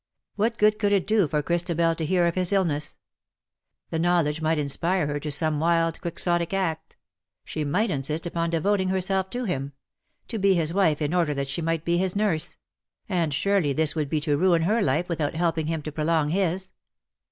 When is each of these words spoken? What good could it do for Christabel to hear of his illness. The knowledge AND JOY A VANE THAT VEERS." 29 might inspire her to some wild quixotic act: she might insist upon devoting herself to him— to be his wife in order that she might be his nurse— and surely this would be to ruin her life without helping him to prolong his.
What 0.35 0.57
good 0.57 0.79
could 0.79 0.91
it 0.93 1.05
do 1.05 1.27
for 1.27 1.43
Christabel 1.43 1.93
to 1.93 2.05
hear 2.07 2.25
of 2.25 2.33
his 2.33 2.51
illness. 2.51 2.97
The 3.91 3.99
knowledge 3.99 4.39
AND 4.39 4.43
JOY 4.43 4.53
A 4.53 4.55
VANE 4.55 4.57
THAT 4.57 4.61
VEERS." 4.63 4.77
29 4.79 4.89
might 4.89 4.97
inspire 4.97 5.13
her 5.13 5.19
to 5.19 5.31
some 5.31 5.59
wild 5.59 6.01
quixotic 6.01 6.53
act: 6.55 6.97
she 7.45 7.63
might 7.63 7.91
insist 7.91 8.25
upon 8.25 8.49
devoting 8.49 8.89
herself 8.89 9.29
to 9.29 9.43
him— 9.43 9.73
to 10.29 10.39
be 10.39 10.55
his 10.55 10.73
wife 10.73 11.03
in 11.03 11.13
order 11.13 11.35
that 11.35 11.47
she 11.49 11.61
might 11.61 11.85
be 11.85 11.99
his 11.99 12.15
nurse— 12.15 12.57
and 13.09 13.31
surely 13.31 13.73
this 13.73 13.93
would 13.93 14.09
be 14.09 14.19
to 14.21 14.39
ruin 14.39 14.63
her 14.63 14.81
life 14.81 15.07
without 15.07 15.35
helping 15.35 15.67
him 15.67 15.83
to 15.83 15.91
prolong 15.91 16.29
his. 16.29 16.71